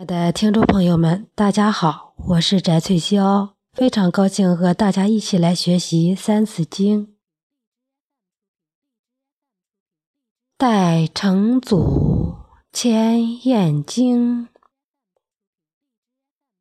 [0.00, 7.06] 亲爱的听众朋友们，大家好，我是翟翠霄，非常高兴和大家一起来学习《三字经》。
[10.56, 12.34] 待成祖
[12.72, 14.48] 迁燕京，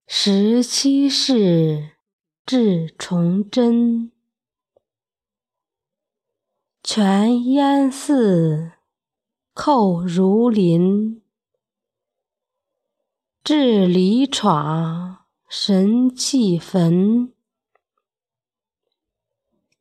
[0.05, 1.91] 十七世
[2.45, 4.11] 至崇祯，
[6.83, 8.73] 全烟寺
[9.53, 11.21] 寇如林。
[13.52, 17.33] 至离闯，神气焚。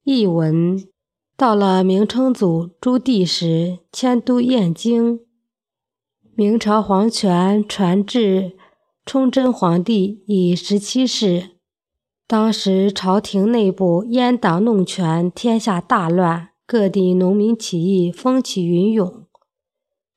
[0.04, 0.88] 译文：
[1.36, 5.20] 到了明成祖朱棣时，迁都燕京。
[6.34, 8.56] 明朝皇权传至
[9.04, 11.50] 崇祯皇帝已十七世，
[12.26, 19.27] 当时朝廷内部阉党弄权，天下大乱，各地农民起义风起云涌。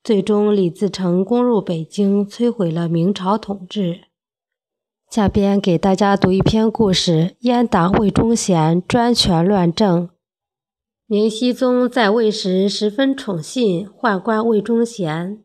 [0.03, 4.05] 最终，李自成攻入北京，摧毁了明朝统治。
[5.07, 10.09] 下边给大家读一篇故事：阉党魏忠贤专权乱政。
[11.05, 15.43] 明熹宗在位时十分宠信宦官魏忠贤，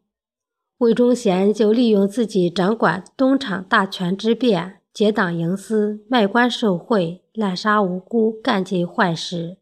[0.79, 9.59] 魏忠贤就利用自己掌管东厂大权之便，结党营私，卖官受贿，滥杀无辜，干尽坏事。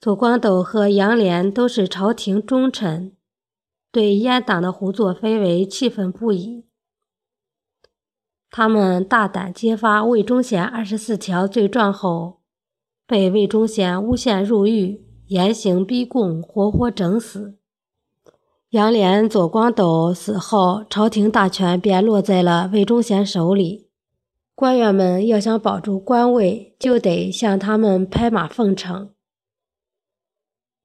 [0.00, 3.12] 左光斗和杨涟都是朝廷忠臣，
[3.92, 6.64] 对阉党的胡作非为气愤不已。
[8.50, 12.40] 他们大胆揭发魏忠贤二十四条罪状后，
[13.06, 17.58] 被魏忠贤诬陷入狱，严刑逼供，活活整死。
[18.70, 23.90] 杨涟、左光斗死后，朝廷大权便落在了魏忠贤手里。
[24.54, 29.10] 官员们要想保住官位，就得向他们拍马奉承。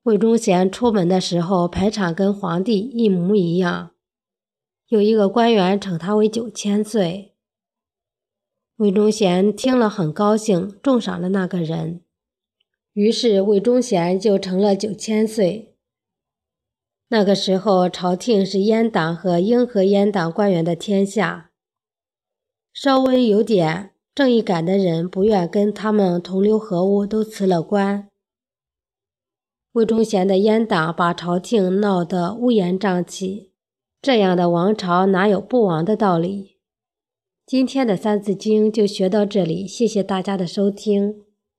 [0.06, 3.90] 魏忠贤出门的时候排场跟皇帝一模一样，
[4.88, 7.34] 有一个官员称他为九千岁。
[8.76, 12.02] 魏忠贤听了很高兴，重赏了那个人，
[12.94, 15.76] 于是魏忠贤就成了九千岁。
[17.08, 21.50] 那个时候，朝廷是阉党和英和阉党官员的天下，
[22.72, 28.08] 稍微有点正义感的人不愿跟他们同流合污，都辞了官。
[29.76, 33.52] 魏忠贤的阉党把朝廷闹得乌烟瘴气，
[34.02, 36.60] 这样的王朝哪有不亡的道理？
[37.46, 41.25] 今天的《三字经》就学到这里，谢谢大家的收听。